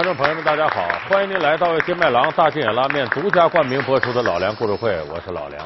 [0.00, 0.88] 观众朋友们，大家好！
[1.10, 5.62] 欢迎您来到金麦郎大金眼拉面独家冠名播出的《老梁故事会》，我是老梁。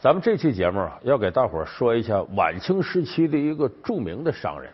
[0.00, 4.72] 咱们这期节目啊，要给大伙儿说一下晚清时期的一个著名的商人。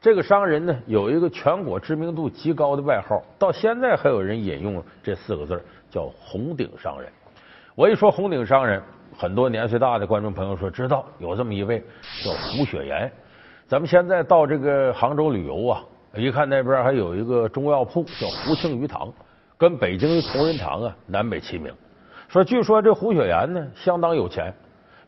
[0.00, 7.08] 这个商人呢，有一个全国知名度极高的外号，到现在还有人引用这四个字，叫“红顶商人”。
[7.76, 8.82] 我一说红顶商人，
[9.16, 11.78] 很多年岁大的观众朋友说知道有这么一位
[12.24, 13.08] 叫胡雪岩。
[13.68, 15.80] 咱们现在到这个杭州旅游啊。
[16.16, 19.12] 一看那边还有一个中药铺，叫胡庆余堂，
[19.58, 21.74] 跟北京的同仁堂啊南北齐名。
[22.28, 24.54] 说据说这胡雪岩呢相当有钱，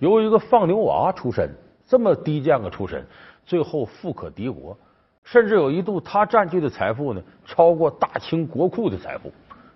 [0.01, 1.49] 由一个放牛娃出身，
[1.87, 3.05] 这么低贱个出身，
[3.45, 4.77] 最后富可敌国，
[5.23, 9.33] 甚至有一度他占据的财富呢超过大清国库的财富，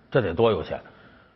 [0.09, 0.79] 这得多有钱！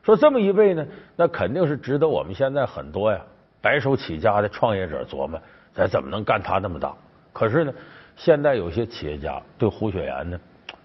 [0.03, 3.19] 说这么一位呢，那肯定是值得我们现在很多呀
[3.61, 5.39] 白手起家的创业者琢磨，
[5.73, 6.93] 咱怎么能干他那么大？
[7.31, 7.73] 可是呢。
[8.15, 10.39] 现在有些企业家对胡雪岩呢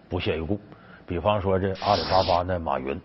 [0.09, 0.59] 不屑一顾，
[1.07, 3.01] 比方说这阿里巴巴的马云，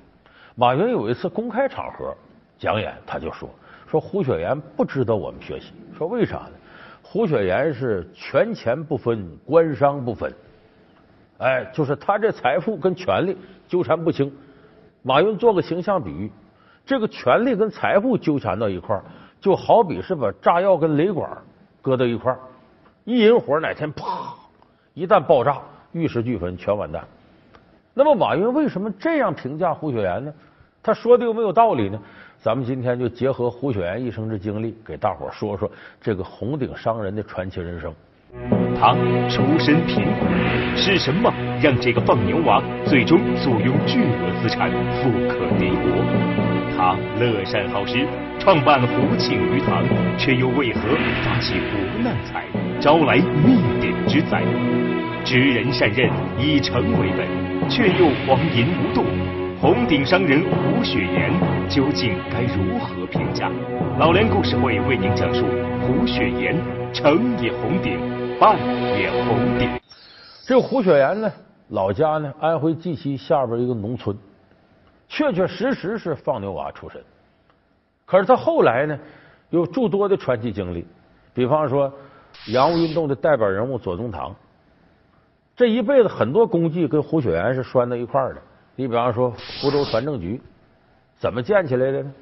[0.56, 2.16] 马云有一次公开场合
[2.58, 3.50] 讲演，他就说
[3.88, 6.52] 说胡雪岩不值得我们学习，说为啥呢？
[7.04, 10.34] 胡雪岩是权钱不分，官商不分，
[11.38, 13.38] 哎，就是他这财富跟权力
[13.68, 14.34] 纠缠不清。
[15.04, 16.32] 马云做个形象比喻，
[16.84, 19.04] 这个权力跟财富纠缠到一块儿，
[19.40, 21.30] 就好比是把炸药跟雷管
[21.80, 22.40] 搁到一块儿。
[23.04, 24.15] 一引火，哪天啪，
[24.96, 25.58] 一旦爆炸，
[25.92, 27.04] 玉石俱焚，全完蛋。
[27.94, 30.34] 那么马云为什么这样评价胡雪岩呢？
[30.82, 32.00] 他说的有没有道理呢？
[32.42, 37.94] 咱们今天就结合胡雪岩一生之经历，给大伙说说这个红顶商人的传奇人生。
[38.80, 38.94] 他
[39.30, 40.26] 出身贫苦，
[40.78, 41.30] 是什么
[41.62, 45.92] 让这个放牛娃最终坐拥巨额资产，富可敌国？
[46.78, 48.08] 他乐善好施，
[48.40, 49.84] 创办胡庆余堂，
[50.18, 50.80] 却又为何
[51.26, 52.46] 发起国难财？
[52.80, 54.44] 招来灭顶之灾，
[55.24, 59.04] 知人善任，以诚为本，却又荒淫无度。
[59.60, 61.32] 红顶商人胡雪岩
[61.70, 63.50] 究竟该如何评价？
[63.98, 65.46] 老梁故事会为您讲述
[65.82, 66.56] 胡雪岩
[66.94, 67.98] 成也红顶，
[68.40, 68.56] 败
[69.00, 69.70] 也红顶。
[70.46, 71.32] 这胡雪岩呢，
[71.70, 74.16] 老家呢安徽绩溪下边一个农村，
[75.08, 77.02] 确确实实是放牛娃出身。
[78.06, 79.00] 可是他后来呢，
[79.50, 80.86] 有诸多的传奇经历，
[81.34, 81.92] 比方说。
[82.48, 84.36] 洋务运动的代表人物左宗棠，
[85.56, 88.42] 这一辈子很多功绩跟胡雪岩是拴在一块儿的。
[88.76, 90.40] 你比方说福州船政局
[91.18, 92.14] 怎么建起来的呢？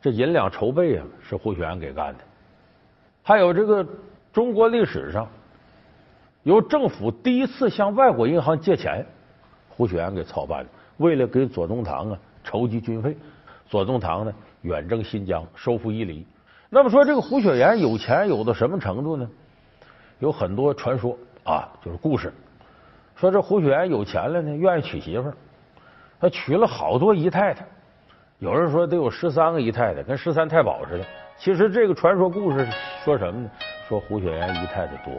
[0.00, 2.20] 这银两筹备啊是胡雪岩给干的。
[3.22, 3.84] 还有这个
[4.32, 5.28] 中国历史上
[6.44, 9.04] 由政府第一次向外国银行借钱，
[9.68, 10.70] 胡雪岩给操办的。
[10.98, 13.16] 为了给左宗棠啊筹集军费，
[13.66, 14.32] 左宗棠呢
[14.62, 16.24] 远征新疆，收复伊犁。
[16.70, 19.28] 那么说这个胡雪岩有钱有到什么程度呢？
[20.18, 22.32] 有很多传说啊，就是故事，
[23.14, 25.34] 说这胡雪岩有钱了呢，愿意娶媳妇儿，
[26.20, 27.64] 他娶了好多姨太太，
[28.38, 31.04] 有人说得有十三个姨太太，跟十三太保似的。
[31.38, 32.68] 其实这个传说故事
[33.04, 33.50] 说什么呢？
[33.88, 35.14] 说胡雪岩姨太太多。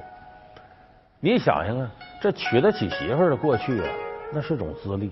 [1.19, 1.89] 你想想啊，
[2.21, 3.87] 这娶得起媳妇儿的过去啊，
[4.31, 5.09] 那是种资历。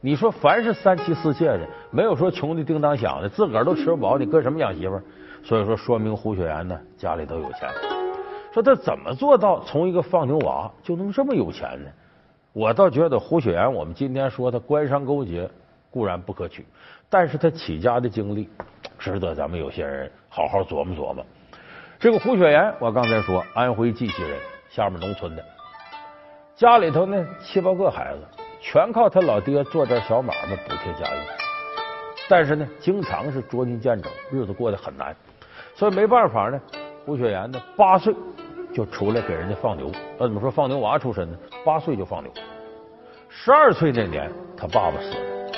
[0.00, 1.60] 你说凡是三妻四妾的，
[1.90, 5.02] 没有说穷的叮当响的，自个儿都吃不饱，你搁什么养媳妇儿？
[5.42, 7.68] 所以说，说明胡雪岩呢家里头有钱。
[8.52, 11.90] 说他怎么做到从一个放牛娃就能这么有钱呢？
[12.52, 15.48] 我倒觉得胡雪岩，我们今天说他官商勾结
[15.90, 16.66] 固然不可取，
[17.08, 18.48] 但是他起家的经历
[18.98, 21.24] 值得咱们有些人好好琢磨琢磨。
[21.98, 24.38] 这个胡雪岩，我刚才说安徽绩溪人，
[24.70, 25.44] 下面农村的，
[26.56, 28.20] 家里头呢七八个孩子，
[28.60, 31.24] 全靠他老爹做点小买卖补贴家用，
[32.28, 35.14] 但是呢，经常是捉襟见肘，日子过得很难，
[35.74, 36.60] 所以没办法呢。
[37.04, 38.14] 胡雪岩呢，八岁
[38.74, 39.90] 就出来给人家放牛。
[40.18, 41.38] 那怎么说放牛娃出身呢？
[41.64, 42.30] 八岁就放牛。
[43.30, 45.50] 十二岁那年，他爸爸死了。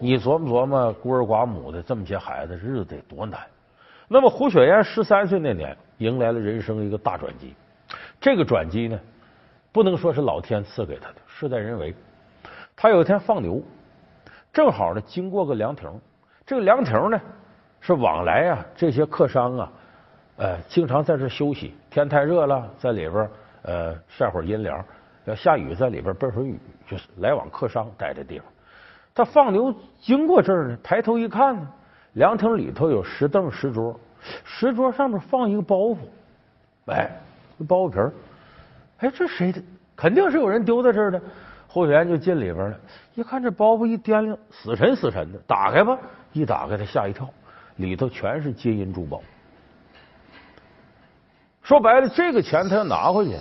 [0.00, 3.40] 你琢磨琢磨，孤儿寡母的这么些孩子，日子得多难。
[4.06, 7.54] 那么胡雪岩十三岁那年，迎来了人生一个大转机。
[8.20, 9.00] 这个转机呢，
[9.72, 11.94] 不能说是老天赐给他的，事在人为。
[12.76, 13.62] 他有一天放牛，
[14.52, 15.90] 正好呢经过个凉亭。
[16.44, 17.20] 这个凉亭呢，
[17.84, 19.72] 是往来啊这些客商啊。
[20.36, 23.28] 呃，经常在这休息，天太热了，在里边
[23.62, 24.80] 呃晒会儿阴凉；
[25.26, 26.58] 要下雨，在里边避会儿雨，
[26.88, 28.46] 就是来往客商待的地方。
[29.14, 31.68] 他放牛经过这儿呢，抬头一看呢，
[32.14, 33.94] 凉亭里头有石凳、石桌，
[34.44, 35.98] 石桌上面放一个包袱，
[36.86, 37.08] 哎，
[37.68, 38.12] 包袱皮儿，
[38.98, 39.62] 哎，这谁的？
[39.94, 41.20] 肯定是有人丢在这儿的。
[41.68, 42.76] 胡雪岩就进里边了，
[43.14, 45.96] 一看这包袱一掂量，死沉死沉的，打开吧，
[46.32, 47.28] 一打开他吓一跳，
[47.76, 49.20] 里头全是金银珠宝。
[51.62, 53.36] 说白了，这个钱他要拿回去，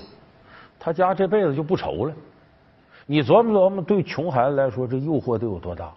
[0.79, 2.13] 他家这辈子就不愁了。
[3.05, 5.91] 你琢磨琢磨，对穷孩子来说，这诱惑得有多大？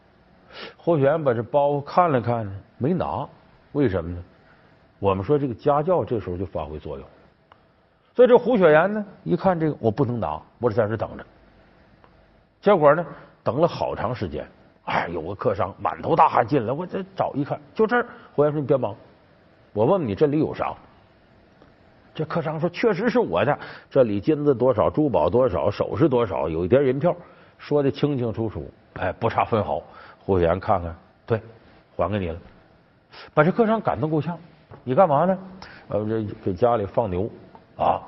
[0.76, 3.28] 胡雪岩把这包看了看，没拿，
[3.72, 4.24] 为什么呢？
[4.98, 7.06] 我们说这个家教这时候就发挥作用。
[8.14, 11.24] 所以这胡雪岩呢，一看这个，我不能拿，我得在这等着。
[12.60, 13.06] 结果呢，
[13.44, 14.44] 等了好长时间。
[14.86, 18.06] 哎，有个客商满头大汗进来，我这找一看，就这儿。
[18.34, 18.94] 胡雪岩说：“你别忙，
[19.72, 20.72] 我问问你这里有啥。”
[22.14, 23.58] 这客商说：“确实是我的，
[23.90, 27.14] 这里金子多少，珠宝多少，首饰多少，有一叠银票，
[27.58, 29.82] 说的清清楚楚，哎，不差分毫。”
[30.24, 30.96] 胡雪岩看看，
[31.26, 31.42] 对，
[31.96, 32.38] 还给你了，
[33.34, 34.38] 把这客商感动够呛。
[34.84, 35.38] 你干嘛呢？
[35.88, 37.28] 呃，这给家里放牛
[37.76, 38.00] 啊。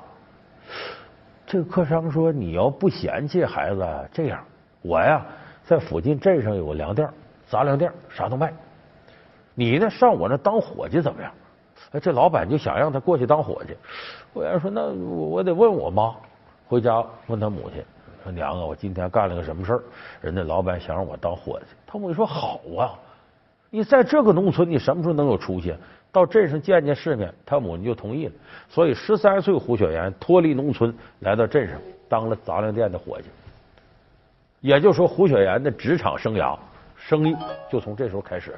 [1.45, 4.41] 这个客商说：“你要不嫌弃孩子，这样，
[4.81, 5.25] 我呀。”
[5.69, 7.07] 在附近镇上有个粮店、
[7.47, 8.51] 杂粮店，啥都卖。
[9.53, 11.31] 你呢，上我那当伙计怎么样？
[11.91, 13.77] 哎，这老板就想让他过去当伙计。
[14.33, 16.15] 我员说：“那我得问我妈，
[16.67, 17.85] 回家问他母亲，
[18.23, 19.83] 说娘啊，我今天干了个什么事儿？
[20.21, 22.97] 人家老板想让我当伙计。”他母亲说：“好啊，
[23.69, 25.71] 你在这个农村，你什么时候能有出息？
[26.11, 28.33] 到镇上见见世面。”他母亲就同意了。
[28.67, 31.79] 所以，十三岁胡雪岩脱离农村，来到镇上
[32.09, 33.27] 当了杂粮店的伙计。
[34.61, 36.57] 也就是说，胡雪岩的职场生涯、
[36.95, 37.35] 生意
[37.69, 38.57] 就从这时候开始。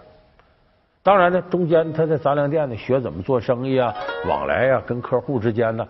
[1.04, 3.94] 当然呢，中间他在杂粮店呢学怎么做生意啊，
[4.28, 5.88] 往来呀，跟客户之间呢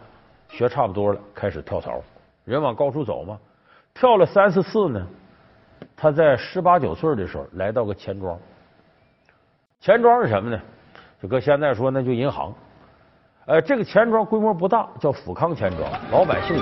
[0.50, 2.02] 学差不多了，开始跳槽。
[2.46, 3.38] 人往高处走嘛，
[3.94, 5.08] 跳了三四次呢。
[5.96, 8.38] 他在十八九岁的时候来到个钱庄。
[9.80, 10.60] 钱庄是什么呢？
[11.22, 12.54] 就搁现在说，那就银行。
[13.46, 16.62] 呃，这个钱庄规模不大，叫富康钱庄，老百姓李。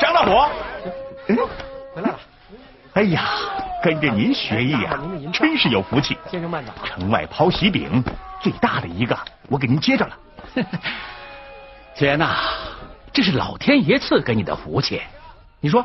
[0.00, 0.48] 张大伙。
[2.94, 3.28] 哎呀，
[3.82, 4.96] 跟着您学艺呀，
[5.34, 6.16] 真是有福气。
[6.30, 6.72] 先生慢走。
[6.84, 8.02] 城外抛喜饼，
[8.40, 9.18] 最大的一个，
[9.48, 10.16] 我给您接着了。
[11.96, 12.36] 姐呐，
[13.12, 15.02] 这是老天爷赐给你的福气。
[15.60, 15.84] 你说，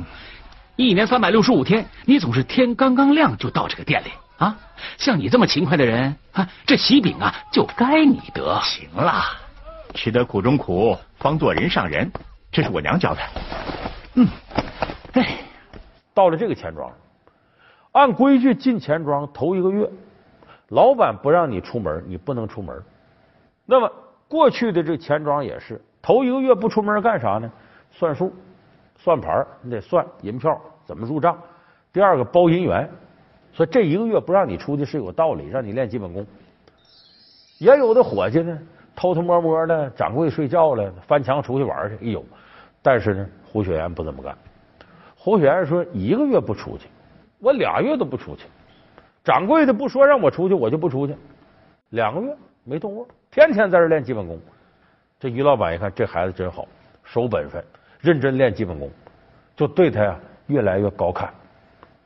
[0.75, 4.55] 一年三百六十五天，你总是天刚刚亮就到这个店里啊？
[4.99, 8.61] 像你这么勤快的人啊，这喜饼啊就该你得。
[8.61, 9.23] 行了，
[9.95, 12.11] 吃得苦中苦，方做人上人，
[12.51, 13.21] 这是我娘教的。
[14.13, 14.27] 嗯，
[15.13, 15.39] 哎。
[16.19, 16.91] 到了这个钱庄，
[17.93, 19.89] 按规矩进钱庄头一个月，
[20.67, 22.77] 老板不让你出门，你不能出门。
[23.65, 23.89] 那么
[24.27, 27.49] 过去的这钱庄也是，头一个月不出门干啥呢？
[27.89, 28.33] 算数、
[28.97, 31.37] 算盘，你得算银票怎么入账。
[31.93, 32.89] 第二个包银元，
[33.53, 36.27] 所以这一个月不让你出去是有道理，让你练基本功。
[37.59, 38.59] 也有的伙计呢，
[38.93, 42.21] 偷偷摸摸的，掌柜睡觉了，翻墙出去玩去，有。
[42.81, 44.37] 但是呢，胡雪岩不这么干。
[45.29, 46.87] 胡雪岩说：“一个月不出去，
[47.37, 48.45] 我俩月都不出去。
[49.23, 51.15] 掌柜的不说让我出去，我就不出去。
[51.89, 54.39] 两个月没动窝，天天在这练基本功。
[55.19, 56.67] 这于老板一看，这孩子真好，
[57.03, 57.63] 守本分，
[57.99, 58.89] 认真练基本功，
[59.55, 61.31] 就对他呀越来越高看。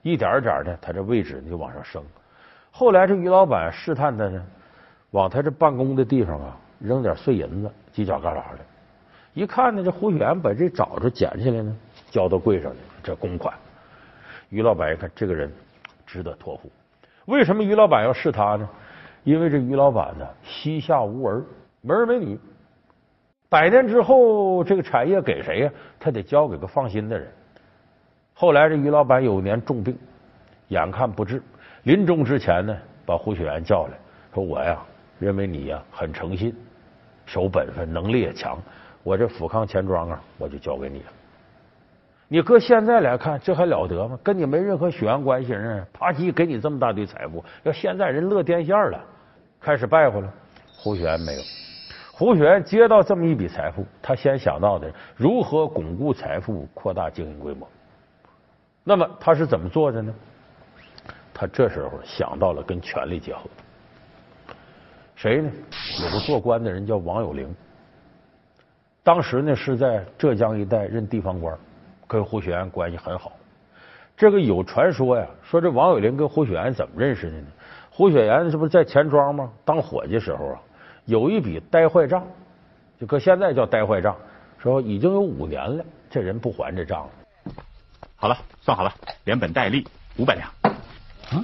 [0.02, 2.04] 一点一点的，他这位置就往上升。
[2.72, 4.46] 后来这于老板试探他呢，
[5.12, 8.60] 往他这办公的地方啊扔点碎银子，犄角旮旯的。
[9.34, 11.74] 一看呢，这胡雪岩把这找着捡起来呢，
[12.12, 13.54] 交到柜上去。”这公款，
[14.50, 15.52] 于老板一看这个人
[16.06, 16.72] 值得托付。
[17.26, 18.68] 为什么于老板要试他呢？
[19.24, 21.44] 因为这于老板呢膝下无儿，
[21.82, 22.40] 没儿没女。
[23.50, 25.72] 百年之后，这个产业给谁呀？
[26.00, 27.32] 他得交给个放心的人。
[28.34, 29.98] 后来这于老板有年重病，
[30.70, 31.42] 眼看不治，
[31.84, 32.76] 临终之前呢，
[33.06, 33.98] 把胡雪岩叫来
[34.34, 34.82] 说：“我呀，
[35.20, 36.54] 认为你呀很诚信，
[37.26, 38.58] 守本分，能力也强，
[39.04, 41.06] 我这富康钱庄啊，我就交给你了。”
[42.34, 44.18] 你搁现在来看，这还了得吗？
[44.24, 49.00] 跟你没任何血缘关系人，啪叽给你这么大堆财富，要现在人乐电线了，
[49.62, 50.34] 开始败坏了。
[50.76, 51.42] 胡雪岩没有，
[52.12, 57.70] 胡雪岩接到这么一笔财富，他先想到的如何巩固财富、扩大经营规模。
[58.84, 60.12] 那么他是怎么做的呢？
[61.36, 63.42] 他这时候想到了跟权力结合。
[65.16, 65.52] 谁呢？
[66.04, 67.56] 有个做官的人叫王有龄，
[69.04, 71.56] 当时呢是在浙江一带任地方官。
[72.14, 73.32] 跟胡雪岩关系很好，
[74.16, 77.48] 这个有传说呀，说这王有龄跟胡雪岩怎么认识的呢？
[77.90, 79.50] 胡雪岩这不是在钱庄吗？
[79.66, 80.60] 当伙计时候啊，
[81.06, 82.24] 有一笔呆坏账，
[83.02, 84.16] 就搁现在叫呆坏账，
[84.60, 87.10] 说已经有五年了，这人不还这账了。
[88.16, 88.94] 好了，算好了，
[89.24, 89.84] 连本带利
[90.18, 90.48] 五百两。
[91.32, 91.44] 嗯，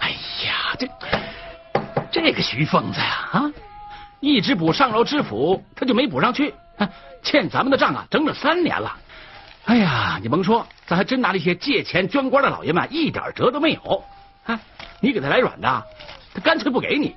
[0.00, 0.10] 哎
[0.44, 0.86] 呀，这
[2.10, 3.52] 这个徐疯子呀，啊，
[4.20, 6.52] 一直补上饶知府，他就没补上去，
[7.22, 8.94] 欠咱们的账啊，整整三年了。
[9.70, 14.04] 哎呀，你甭说，咱还真拿那些借钱捐官的老爷们一点辙都没有。
[14.46, 14.58] 哎，
[14.98, 15.86] 你给他来软的，
[16.34, 17.14] 他干脆不给你；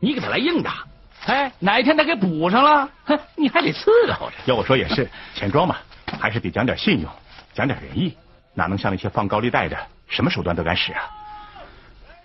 [0.00, 0.70] 你给他来硬的，
[1.26, 2.88] 哎，哪一天他给补上了，
[3.36, 4.32] 你还得伺候着。
[4.46, 5.76] 要我说也是，钱庄嘛，
[6.18, 7.08] 还是得讲点信用。
[7.52, 8.16] 讲点仁义，
[8.52, 11.02] 哪能像那些放高利贷的，什么手段都敢使啊？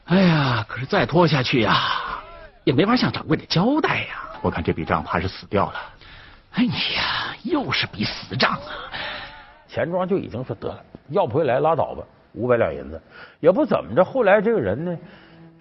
[0.06, 2.20] 哎呀，可是再拖下去呀，
[2.64, 4.22] 也没法向掌柜的交代呀。
[4.42, 5.80] 我看这笔账怕是死掉了。
[6.54, 8.74] 哎呀，又是笔死账啊！
[9.70, 13.00] 钱庄就已经说得了，要不回来拉倒吧，五百两银子
[13.40, 14.04] 也不怎么着。
[14.04, 14.98] 后来这个人呢，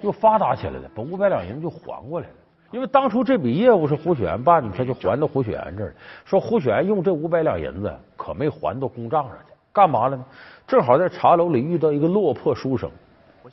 [0.00, 2.32] 又发达起来了，把五百两银子就还过来了。
[2.70, 5.94] 因为当初这笔业务是胡雪岩办的，他就还到胡雪岩这儿。
[6.24, 10.24] 说胡雪岩用这五百两银子可没还到公账上去，干嘛了呢？
[10.66, 12.90] 正好在茶楼里遇到一个落魄书生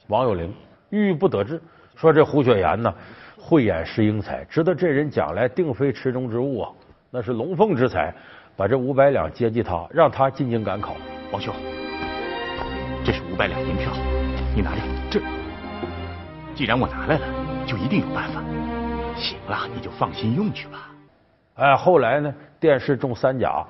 [0.08, 0.54] 王有龄，
[0.90, 1.62] 郁郁不得志，
[1.96, 2.94] 说这胡雪岩呢
[3.38, 6.72] 慧眼识英才，知道这人将来定非池中之物啊，
[7.10, 8.14] 那是龙凤之才，
[8.58, 10.96] 把这五百两接济他，让他进京赶考。
[11.30, 11.54] 王兄，
[13.04, 13.92] 这是五百两银票，
[14.56, 14.82] 你拿着。
[15.12, 15.22] 这
[16.56, 18.42] 既然我拿来了，就一定有办法。
[19.18, 20.90] 行了，你就放心用去吧。
[21.56, 23.66] 哎，后来呢，殿试中三甲，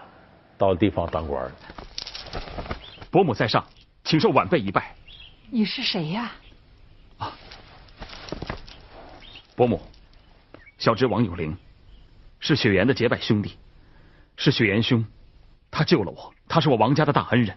[0.56, 1.52] 到地方当官了。
[3.10, 3.66] 伯母在上，
[4.04, 4.94] 请受晚辈一拜。
[5.50, 6.32] 你是谁呀？
[7.18, 7.32] 啊
[9.56, 9.82] 伯母，
[10.78, 11.58] 小侄王有龄，
[12.40, 13.56] 是雪岩的结拜兄弟，
[14.38, 15.04] 是雪岩兄，
[15.72, 17.56] 他救了我，他是我王家的大恩人。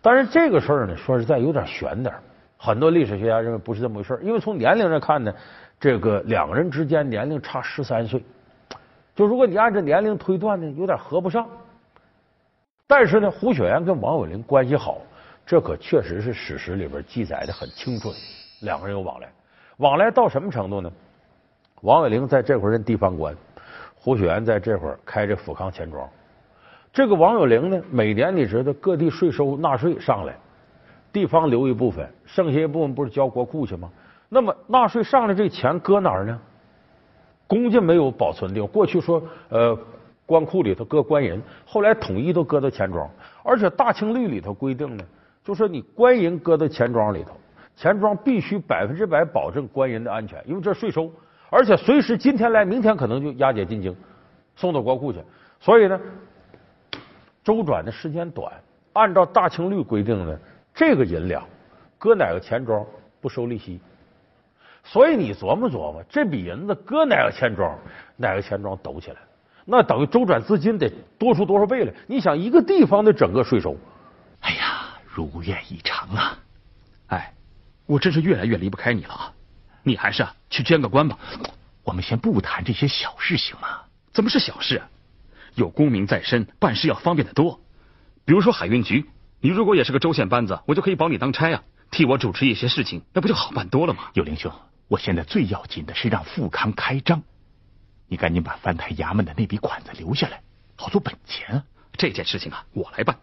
[0.00, 2.22] 但是这个事儿呢，说实在有点悬点儿
[2.56, 5.32] 很多历史学家认为不是这么回事因为从年龄上看呢，
[5.80, 8.22] 这个两个人之间年龄差十三岁，
[9.14, 11.48] 就如果你按照年龄推断呢，有点合不上。
[12.86, 14.98] 但是呢，胡雪岩跟王有龄关系好，
[15.46, 18.16] 这可确实是史实里边记载的很清楚的，
[18.60, 19.32] 两个人有往来，
[19.78, 20.92] 往来到什么程度呢？
[21.80, 23.34] 王伟龄在这会儿任地方官，
[24.04, 26.08] 胡雪岩在这会儿开着富康钱庄。
[26.92, 30.34] 这个王有龄呢，每年你知道各地税收纳税上来，
[31.12, 33.88] 地方留一部分，剩下一部分不是交国库去吗？
[34.28, 36.36] 那么纳税上来这钱搁哪儿呢？
[37.46, 39.78] 公家没有保存的，过去说呃
[40.26, 43.08] 官库里头搁官银，后来统一都搁到钱庄，
[43.44, 45.04] 而且大清律里头规定呢，
[45.44, 47.36] 就说你官银搁到钱庄里头，
[47.76, 51.08] 钱庄必须百分之百保证官银的安全，因为这税收，
[51.52, 53.94] 而且随时今天来明天可能就押解进京，
[54.56, 55.20] 送到国库去，
[55.60, 56.00] 所以呢。
[57.44, 58.52] 周转的时间短，
[58.92, 60.38] 按照大清律规定呢，
[60.72, 61.44] 这个银两
[61.98, 62.86] 搁哪个钱庄
[63.20, 63.80] 不收利息，
[64.84, 67.76] 所以你琢磨琢磨，这笔银子搁哪个钱庄，
[68.16, 69.16] 哪个钱庄抖起来，
[69.64, 71.92] 那等于周转资金得多出多少倍来？
[72.06, 73.76] 你想一个地方的整个税收，
[74.42, 76.38] 哎呀，如愿以偿啊！
[77.08, 77.34] 哎，
[77.86, 79.34] 我真是越来越离不开你了啊！
[79.82, 81.18] 你还是啊去捐个官吧。
[81.84, 83.82] 我们先不谈这些小事，行吗？
[84.12, 84.82] 怎么是小事？
[85.54, 87.60] 有功名在身，办事要方便的多。
[88.24, 89.04] 比如说海运局，
[89.40, 94.10] 你如果也是个州县班子，我就可以保你当差啊，替我主持一些事情，那不就好办多了吗？
[94.14, 94.52] 有林兄，
[94.88, 97.22] 我现在最要紧的是让富康开张，
[98.06, 100.40] 你赶紧把翻台衙门的那笔款子留下来，
[100.76, 101.64] 好做本钱啊。
[101.98, 103.16] 这件事情啊，我来办。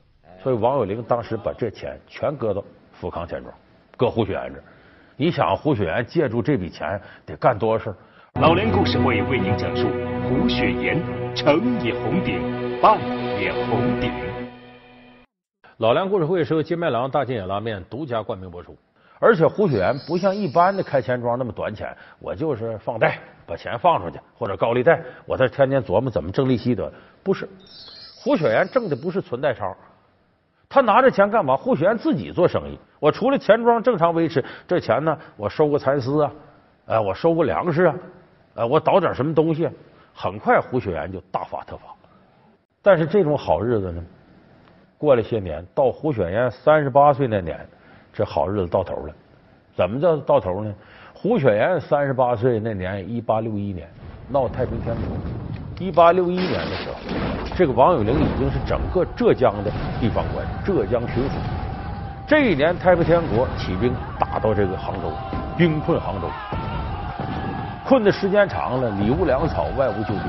[0.44, 2.64] 所以王有龄当时把这钱全搁到
[3.00, 3.54] 富康钱庄，
[3.98, 4.64] 搁胡雪岩这儿。
[5.22, 7.96] 你想胡雪岩借助这笔钱得干多少事儿？
[8.40, 9.86] 老梁故事会为您讲述
[10.24, 10.98] 胡雪岩
[11.36, 12.40] 成也红顶，
[12.82, 12.98] 败
[13.38, 14.10] 也红顶。
[15.76, 18.78] 老梁故事会是由金麦郎大金眼拉面独家冠名播出。
[19.20, 26.90] 而且胡雪岩不像一般的开钱庄那么短浅，我就是放贷把钱放出去，或者高利贷，我在天天琢磨怎么挣利息得。
[27.22, 27.46] 不是，
[28.24, 29.76] 胡雪岩挣的不是存贷钞，
[30.70, 31.58] 他拿着钱干嘛？
[31.58, 36.32] 胡雪岩自己做生意，我除了钱庄正常维持，这钱呢，我收个蚕丝啊，
[36.86, 37.96] 哎，我收个粮食啊。
[38.54, 39.74] 呃，我倒点什么东西，啊
[40.14, 41.84] 很快胡雪岩就大发特发。
[42.84, 44.04] 但是这种好日子呢，
[44.98, 47.68] 过了些年，到胡雪岩三十八岁那年，
[48.14, 49.14] 这好日子到头了。
[49.76, 50.72] 怎么叫到头呢？
[51.14, 53.90] 胡雪岩三十八岁那年，一八六一年
[54.30, 55.49] 闹太平天国。
[55.80, 56.96] 一八六一年的时候，
[57.56, 59.72] 这个王有龄已经是整个浙江的
[60.02, 61.32] 地方官，浙江巡抚。
[62.28, 65.10] 这一年太平天国起兵打到这个杭州，
[65.58, 66.28] 兵困杭州。
[67.88, 70.24] 困的时间长了，里无粮草，外无救兵。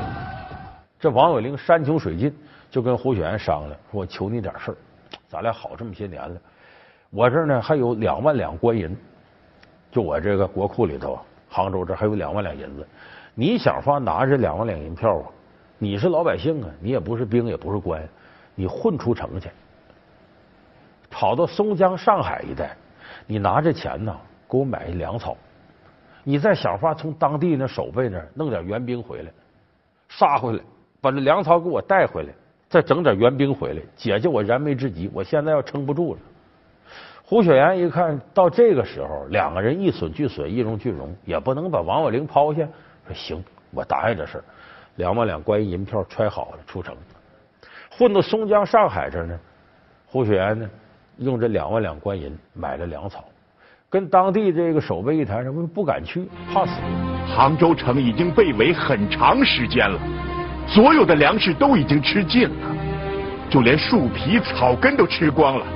[1.00, 2.32] 这王有龄山穷水尽，
[2.70, 4.76] 就跟胡雪岩商量，：“我求你点事儿，
[5.28, 6.40] 咱俩好这么些年了，
[7.10, 8.96] 我这儿呢还有两万两官银，
[9.90, 12.86] 就我这个国库里头，杭州这还有两万两银子。
[13.34, 15.24] 你想法拿着两万两银票啊？
[15.82, 18.06] 你是老百姓啊，你也不是兵，也不是官，
[18.54, 19.48] 你混出城去，
[21.10, 22.76] 跑到松江、上海一带，
[23.26, 24.14] 你拿着钱呢，
[24.46, 25.34] 给我买一粮草。”
[26.22, 29.30] 你再想法从当地那守备那儿弄点援兵回来，
[30.10, 30.62] 杀回来，
[31.00, 32.28] 把这粮草给我带回来，
[32.68, 35.10] 再整点援兵回来，解解我燃眉之急。
[35.14, 36.20] 我现在要撑不住了。
[37.24, 42.68] 胡雪岩一看到这个时候，两个人一损俱损，一荣俱荣，也不能把王有龄抛下。
[43.06, 44.44] 说行，我答应这事
[44.96, 46.94] 两万两官银票揣好了，出城。
[47.90, 49.38] 混到松江、上海这儿呢，
[50.06, 50.68] 胡雪岩呢
[51.18, 53.24] 用这两万两官银买了粮草，
[53.88, 56.72] 跟当地这个守备一谈，人们不敢去，怕死。
[57.26, 59.98] 杭州城已经被围很长时间了，
[60.66, 62.76] 所有的粮食都已经吃尽了，
[63.50, 65.66] 就连树皮、草根都吃光了。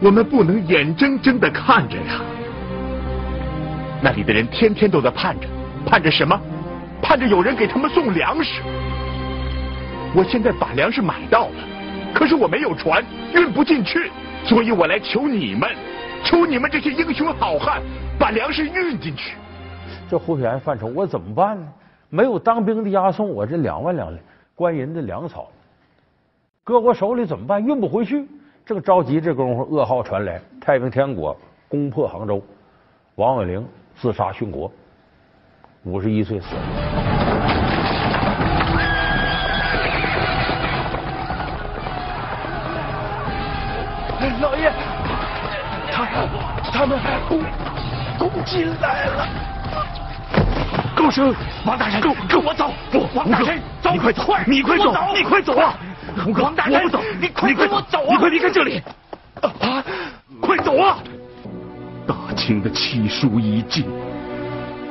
[0.00, 2.20] 我们不能眼睁睁的看着呀！
[4.02, 5.46] 那里的人天天都在盼着，
[5.86, 6.38] 盼着什么？
[7.02, 8.62] 盼着有人给他们送粮食。
[10.14, 11.64] 我现在把粮食买到了，
[12.14, 13.04] 可是我没有船，
[13.34, 14.10] 运不进去，
[14.44, 15.68] 所以我来求你们，
[16.22, 17.82] 求你们这些英雄好汉，
[18.18, 19.34] 把粮食运进去。
[20.08, 21.66] 这胡雪岩犯愁，我怎么办呢？
[22.08, 24.14] 没有当兵的押送我这两万两
[24.54, 25.48] 官银的粮草，
[26.62, 27.64] 搁我手里怎么办？
[27.64, 28.26] 运不回去。
[28.64, 31.36] 正着急，这功夫噩耗传来，太平天国
[31.68, 32.40] 攻破杭州，
[33.16, 33.66] 王伟龄
[33.96, 34.70] 自杀殉国，
[35.84, 36.62] 五十一岁死了。
[44.40, 44.72] 老爷，
[45.92, 46.06] 他
[46.72, 46.98] 他们
[47.28, 47.40] 攻
[48.18, 49.28] 攻进来了。
[50.96, 51.34] 高升，
[51.64, 52.72] 王大人，跟跟我走！
[52.90, 53.92] 不，王大人，走！
[53.92, 54.22] 你快走！
[54.46, 54.92] 你快走！
[55.14, 55.74] 你快走啊！
[56.40, 57.02] 王大人，我不走！
[57.20, 58.06] 你快跟我走啊！
[58.10, 58.82] 你快离开这里！
[59.40, 59.84] 啊！
[60.40, 60.98] 快走啊！
[62.06, 63.84] 大清的气数已尽，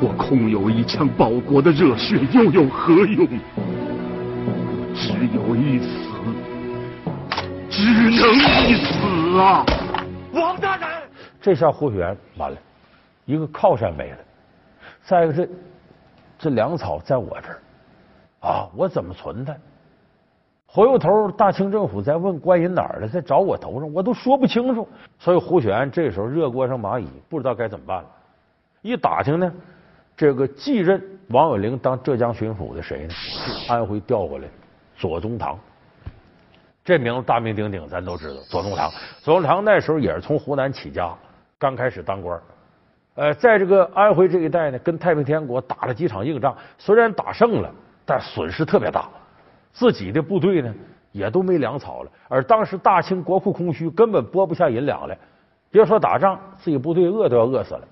[0.04, 3.28] 我空有一腔报国的热血，又有何用？
[4.96, 6.10] 只有一死，
[7.70, 9.64] 只能一死啊！
[10.34, 10.88] 王大人，
[11.40, 12.58] 这下胡雪岩完了，
[13.26, 14.18] 一个靠山没了。
[15.04, 15.50] 再一个，这
[16.40, 17.62] 这粮草在我这儿
[18.40, 19.56] 啊，我怎么存它？
[20.66, 24.88] 回过头，大清政府在问官银哪儿了，在找我头上，我都说不清楚。
[25.20, 28.10] 所以胡雪岩这时候热锅上蚂蚁，不知道该怎么办了。
[28.82, 29.54] 一打听呢，
[30.22, 33.10] 这个继任王有龄当浙江巡抚的谁呢？
[33.10, 34.48] 是安徽调过来
[34.96, 35.58] 左宗棠。
[36.86, 38.36] 这名字大名鼎鼎，咱都知道。
[38.48, 38.92] 左宗棠，
[39.24, 41.12] 左宗棠那时候也是从湖南起家，
[41.58, 42.40] 刚开始当官。
[43.16, 47.74] 呃，在这个安徽这一带呢，跟太平天国打了几场硬仗，虽然打胜了，
[48.06, 49.10] 但损失特别大。
[49.72, 50.72] 自己的部队呢，
[51.14, 52.12] 也都没粮草了。
[52.30, 55.18] 而当时大清国库空虚，根本拨不下银两来。
[55.72, 57.88] 别说打仗，自己部队饿都要饿死了。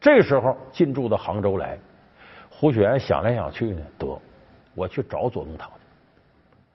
[0.00, 1.78] 这时候进驻到杭州来，
[2.48, 4.06] 胡雪岩想来想去呢，得
[4.74, 5.70] 我去找左宗棠。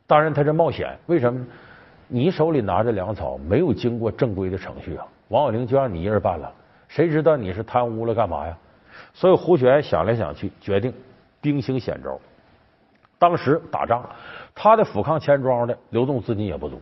[0.05, 1.45] 当然，他这冒险，为什么？
[2.09, 6.51] 你手里拿着粮草，没有经过正规的程序啊，王有龄就让你一人办了。
[6.87, 8.55] 谁知道你是贪污了干嘛呀？
[9.13, 10.93] 所以胡雪岩想来想去，决定
[11.41, 12.19] 兵行险招。
[13.17, 14.07] 当时打仗，
[14.53, 16.79] 他的府康钱庄的流动资金也不足，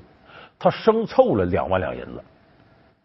[0.58, 2.21] 他生凑了两万两银子，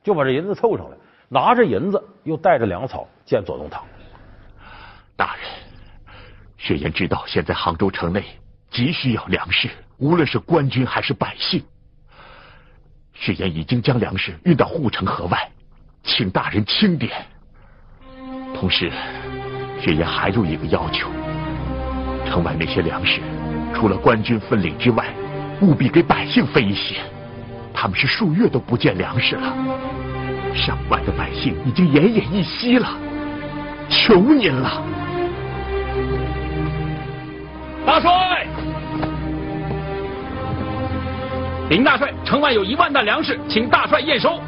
[0.03, 0.97] 就把这银子凑上来，
[1.29, 3.83] 拿着银子又带着粮草见左宗棠。
[5.17, 5.45] 大人，
[6.57, 8.25] 雪岩知道现在杭州城内
[8.71, 11.65] 急需要粮食，无论是官军还是百姓。
[13.15, 15.51] 雪岩已经将粮食运到护城河外。
[16.09, 17.27] 请大人清点。
[18.55, 18.93] 同时，
[19.81, 21.09] 雪岩还有一个要求：
[22.25, 23.21] 城外那些粮食，
[23.75, 25.13] 除了官军分领之外，
[25.61, 27.01] 务必给百姓分一些。
[27.75, 29.53] 他们是数月都不见粮食了，
[30.57, 32.89] 上万的百姓已经奄奄一息了。
[33.89, 34.83] 求您了，
[37.87, 38.47] 大帅！
[41.69, 44.41] 林大帅，城外有一万担粮食，请大帅验收。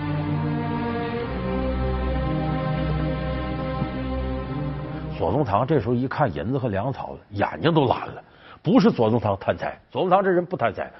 [5.17, 8.23] 左宗棠这时候一看银子和粮草，眼睛都蓝了。
[8.63, 10.91] 不是左宗棠贪财，左宗棠这人不贪财，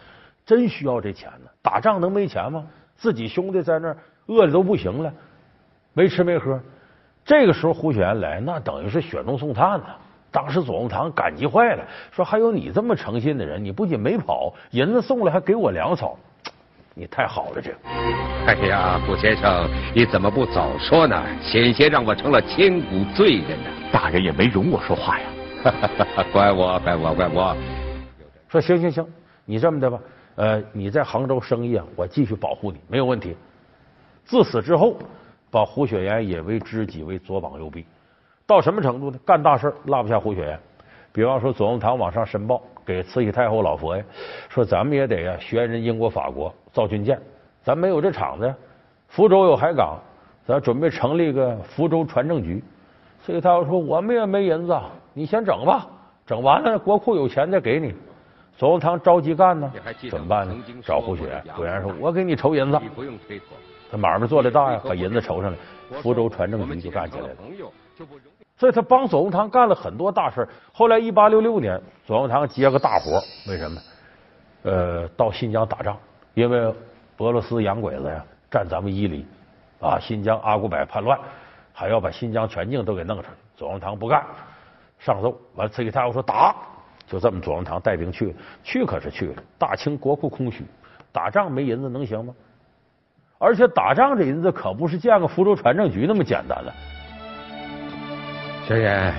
[0.47, 1.51] 真需要这钱呢。
[1.63, 2.65] 打仗能没钱吗？
[2.97, 3.97] 自己兄弟在那儿
[4.29, 5.13] 饿的都不行了，
[5.93, 6.59] 没吃没喝。
[7.25, 9.87] 这个时候胡雪岩来，那等于是雪中送炭呢。
[10.31, 16.19] 当时左宗棠感激坏了，说：“还有你这么诚信的人，你不仅没跑，银子送来，还给我粮草，
[16.95, 17.73] 你太好了，这。”
[18.47, 21.23] 哎呀，胡先生，你怎么不早说呢？
[21.43, 23.71] 险些让我成了千古罪人呢！
[23.91, 25.27] 大人也没容我说话呀！
[26.31, 27.57] 怪我，怪我，怪我！
[28.49, 29.07] 说行行行，
[29.47, 29.99] 你这么的吧，
[30.37, 33.35] 呃，你在杭州生意啊，我继续保护你，没有问题。
[34.29, 34.95] 自此之后，
[35.51, 37.87] 把胡雪岩也为知己，为左膀右臂。
[38.47, 39.19] 到什么程度呢？
[39.25, 40.61] 干大事落不下胡雪岩。
[41.13, 44.05] 比方说，左宗棠往上申报给慈禧太后老佛爷，
[44.51, 47.19] 说咱们也得呀学人英国、法国造军舰。
[47.63, 48.55] 咱没有这厂子呀，
[49.09, 49.99] 福州有海港，
[50.45, 52.63] 咱准备成立个福州船政局。
[53.25, 54.79] 慈禧太后说我们也没银子，
[55.15, 55.87] 你先整吧，
[56.27, 57.95] 整完了国库有钱再给你。
[58.59, 59.73] 左宗棠着急干呢，
[60.11, 60.55] 怎么办呢？
[60.83, 62.79] 找胡雪岩，胡雪岩说：“我给你筹银子。”
[63.91, 65.59] 他买卖做的大呀，把银子筹上来，
[66.03, 67.37] 福州船政局就干起来了。
[68.57, 70.47] 所以他帮左宗棠干了很多大事。
[70.73, 73.81] 后来一八六六年，左宗棠接个大活，为什么？
[74.65, 75.97] 呃，到新疆打仗，
[76.35, 76.59] 因为
[77.19, 79.25] 俄罗斯洋鬼子呀占咱们伊犁，
[79.81, 81.19] 啊，新疆阿古柏叛乱，
[81.73, 83.29] 还要把新疆全境都给弄出来。
[83.57, 84.25] 左宗棠不干，
[84.99, 86.55] 上奏完，慈禧太后说打，
[87.07, 90.65] 就这么左宗棠带兵去了，去可是去了，大清国库空虚，
[91.13, 92.35] 打仗没银子能行吗？
[93.41, 96.75] 而且打仗这银子可不是建个福州船政局那么简单了。
[98.67, 99.13] 轩辕，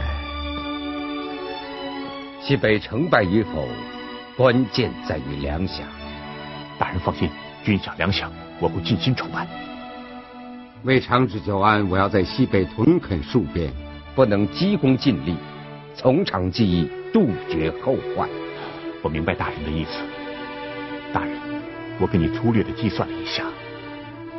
[2.42, 3.66] 西北成败与否，
[4.36, 5.84] 关键在于粮饷。
[6.78, 7.30] 大人放心，
[7.64, 8.28] 军饷粮饷
[8.60, 9.48] 我会尽心筹办。
[10.84, 13.72] 为长治久安，我要在西北屯垦戍边，
[14.16, 15.36] 不能急功近利，
[15.96, 18.30] 从长计议，杜绝后患。
[19.02, 19.92] 我明白大人的意思。
[21.14, 21.38] 大人，
[22.02, 23.46] 我给你粗略的计算了一下。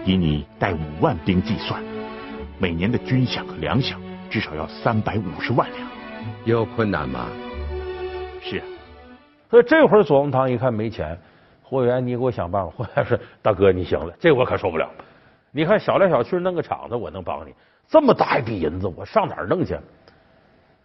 [0.04, 1.82] 以你带五万兵计算，
[2.58, 3.94] 每年的军饷和粮饷
[4.30, 5.86] 至少要三百五十万两。
[6.44, 7.28] 有困难吗？
[8.40, 8.64] 是啊。
[9.50, 11.18] 所以这会儿左宗棠一看没钱，
[11.62, 12.70] 霍元你给我想办法。
[12.70, 14.88] 霍元说：“大哥，你行了，这我可受不了。
[15.50, 17.52] 你看小来小去弄个厂子，我能帮你。
[17.88, 19.76] 这么大一笔银子，我上哪儿弄去？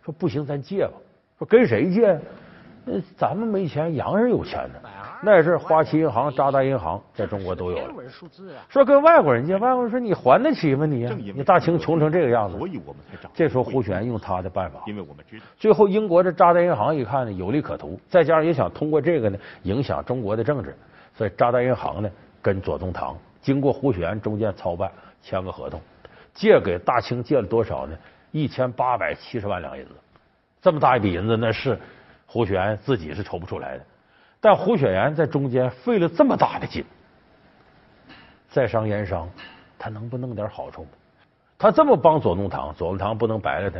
[0.03, 0.93] 说不行，咱借吧。
[1.37, 2.19] 说跟谁借？
[3.15, 4.79] 咱们没钱，洋人有钱呢。”
[5.21, 7.77] 那是花旗银行、渣打银行，在中国都有。
[8.69, 10.85] 说跟外国人借，外国人说你还得起吗？
[10.85, 13.29] 你你大清穷成这个样子，所以我们才找。
[13.33, 20.75] 这时候胡璇用他的办法，因为我们知道，最后英国这渣打银行一看呢有利可图，再加上也想通过这个呢影响中国的政治，
[21.13, 22.09] 所以渣打银行呢
[22.41, 25.79] 跟左宗棠经过胡璇中间操办签个合同，
[26.33, 27.97] 借给大清借了多少呢？
[28.31, 29.91] 一千八百七十万两银子，
[30.61, 31.79] 这么大一笔银子，那是
[32.25, 33.85] 胡璇自己是筹不出来的。
[34.45, 36.85] 但胡雪岩在中间费了这么大的劲，
[38.47, 39.27] 在商言商，
[39.75, 40.89] 他能不弄点好处吗？
[41.57, 43.79] 他这么帮左宗棠，左宗棠不能白了他，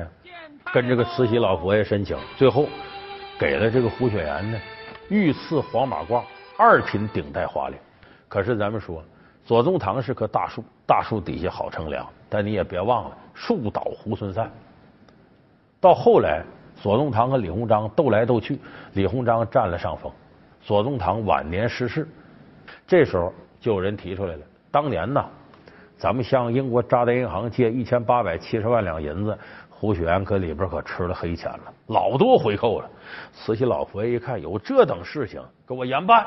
[0.74, 2.66] 跟这个慈禧老佛爷申请，最后
[3.38, 4.60] 给了这个胡雪岩呢，
[5.10, 6.24] 御赐黄马褂，
[6.58, 7.76] 二品顶戴花翎。
[8.28, 9.04] 可是咱们说，
[9.46, 14.50] 左宗棠是棵大树，大树底下好乘凉，但你也别忘了，树倒猢狲散。
[15.80, 16.44] 到后来，
[16.76, 18.60] 左宗棠和李鸿章斗来斗去，
[18.94, 20.12] 李鸿章占了上风。
[20.66, 22.08] 左宗棠晚年逝世，
[22.88, 25.24] 这时候就有人提出来了：当年呢，
[25.96, 29.38] 咱们向英国渣打银行借一千八百七十万两银子，
[29.70, 32.90] 胡雪岩搁里边可吃了黑钱了，老多回扣了。
[33.32, 36.26] 慈禧老佛爷一看有这等事情，给我严办，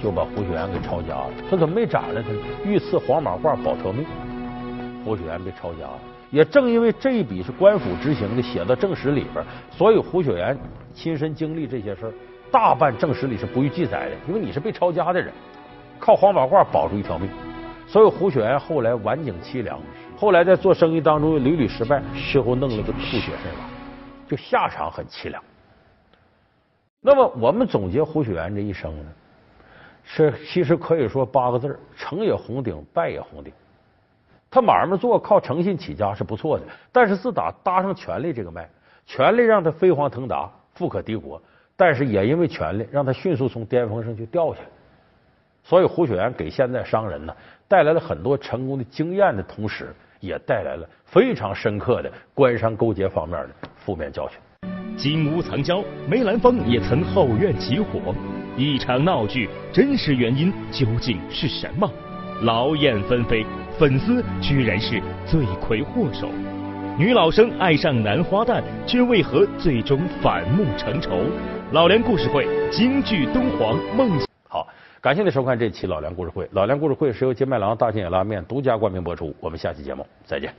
[0.00, 1.30] 就把胡雪岩给抄家了。
[1.50, 2.28] 他怎么没斩了他？
[2.64, 4.06] 御赐黄马褂保特命，
[5.04, 5.98] 胡雪岩被抄家了。
[6.30, 10.56] 也正因为这一笔是官府执行的，写到正史里边，所以胡雪岩
[10.94, 12.14] 亲身经历这些事儿。
[12.54, 15.34] 大半正史里是不予记载的，因为你是被抄家的人，
[15.98, 17.28] 靠黄马褂保住一条命。
[17.84, 19.76] 所以胡雪岩后来晚景凄凉，
[20.16, 23.68] 后来在做生意当中屡屡失败，最后弄了个吐血身亡，
[24.28, 25.42] 就下场很凄凉。
[27.00, 29.10] 那么我们总结胡雪岩这一生呢，
[30.04, 33.52] 是其实可以说八个字成也红顶，败也红顶。
[34.48, 38.70] 他买卖做靠诚信起家是不错的，但是自打搭上权力这个脉，
[39.06, 41.42] 权力让他飞黄腾达，富可敌国。
[41.76, 44.66] 但是也因为权力，让他迅速从巅峰上去掉下来。
[45.62, 47.34] 所以胡雪岩给现在商人呢
[47.66, 54.38] 带来了很多成功的经验的同时，也带来了非常深刻的官商勾结方面的负面教训。
[54.96, 58.14] 金屋藏娇，梅兰芳也曾后院起火。
[58.56, 61.90] 一场闹剧，真实原因究竟是什么？
[62.42, 63.44] 劳燕分飞，
[63.78, 66.28] 粉丝居然是罪魁祸首。
[66.96, 71.24] 女老生爱上男花旦，却为何最终反目成仇？
[71.72, 74.16] 老梁故事会，京剧敦煌梦。
[74.48, 74.68] 好，
[75.00, 76.48] 感谢您收看这期老梁故事会。
[76.52, 79.34] 老梁故事会是由金麦郎大金野拉面独家冠名播出。
[79.40, 80.54] 我们下期节目再见。